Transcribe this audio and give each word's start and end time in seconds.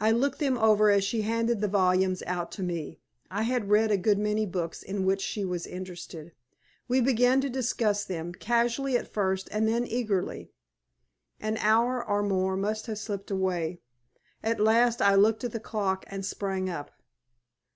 I 0.00 0.12
looked 0.12 0.38
them 0.38 0.56
over 0.56 0.88
as 0.88 1.02
she 1.02 1.22
handed 1.22 1.60
the 1.60 1.66
volumes 1.66 2.22
out 2.28 2.52
to 2.52 2.62
me. 2.62 3.00
I 3.28 3.42
had 3.42 3.68
read 3.70 3.90
a 3.90 3.96
good 3.96 4.16
many 4.16 4.46
books 4.46 4.84
in 4.84 5.04
which 5.04 5.20
she 5.20 5.44
was 5.44 5.66
interested. 5.66 6.30
We 6.86 7.00
began 7.00 7.40
to 7.40 7.50
discuss 7.50 8.04
them, 8.04 8.32
casually 8.34 8.96
at 8.96 9.12
first, 9.12 9.48
and 9.50 9.66
then 9.66 9.84
eagerly. 9.84 10.52
An 11.40 11.56
hour 11.56 12.08
or 12.08 12.22
more 12.22 12.56
must 12.56 12.86
have 12.86 12.98
slipped 13.00 13.32
away. 13.32 13.80
At 14.44 14.60
last 14.60 15.02
I 15.02 15.16
looked 15.16 15.42
at 15.42 15.50
the 15.50 15.58
clock 15.58 16.04
and 16.06 16.24
sprang 16.24 16.70
up. 16.70 16.92